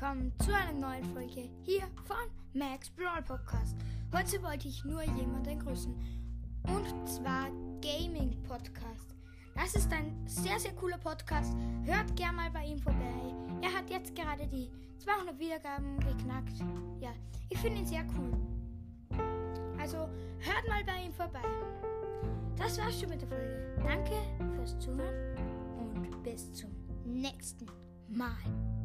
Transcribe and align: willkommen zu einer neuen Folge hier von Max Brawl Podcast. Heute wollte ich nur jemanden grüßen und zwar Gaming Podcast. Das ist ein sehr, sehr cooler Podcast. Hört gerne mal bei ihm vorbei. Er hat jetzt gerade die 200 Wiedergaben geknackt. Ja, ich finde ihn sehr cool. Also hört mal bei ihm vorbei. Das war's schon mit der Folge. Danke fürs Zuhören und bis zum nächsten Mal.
willkommen 0.00 0.32
zu 0.38 0.54
einer 0.54 0.78
neuen 0.78 1.04
Folge 1.12 1.50
hier 1.64 1.82
von 2.04 2.16
Max 2.52 2.88
Brawl 2.90 3.20
Podcast. 3.20 3.74
Heute 4.14 4.40
wollte 4.44 4.68
ich 4.68 4.84
nur 4.84 5.02
jemanden 5.02 5.58
grüßen 5.58 5.92
und 6.68 7.08
zwar 7.08 7.48
Gaming 7.82 8.40
Podcast. 8.44 9.16
Das 9.56 9.74
ist 9.74 9.92
ein 9.92 10.14
sehr, 10.24 10.56
sehr 10.60 10.70
cooler 10.74 10.98
Podcast. 10.98 11.52
Hört 11.82 12.14
gerne 12.14 12.36
mal 12.36 12.50
bei 12.52 12.66
ihm 12.66 12.78
vorbei. 12.78 13.34
Er 13.60 13.76
hat 13.76 13.90
jetzt 13.90 14.14
gerade 14.14 14.46
die 14.46 14.70
200 14.98 15.36
Wiedergaben 15.36 15.98
geknackt. 15.98 16.60
Ja, 17.00 17.10
ich 17.48 17.58
finde 17.58 17.80
ihn 17.80 17.86
sehr 17.86 18.06
cool. 18.16 18.30
Also 19.80 19.96
hört 20.38 20.68
mal 20.68 20.84
bei 20.84 21.06
ihm 21.06 21.12
vorbei. 21.12 21.42
Das 22.56 22.78
war's 22.78 23.00
schon 23.00 23.08
mit 23.08 23.20
der 23.20 23.28
Folge. 23.28 23.74
Danke 23.82 24.14
fürs 24.54 24.78
Zuhören 24.78 25.36
und 25.76 26.22
bis 26.22 26.52
zum 26.52 26.70
nächsten 27.04 27.66
Mal. 28.08 28.77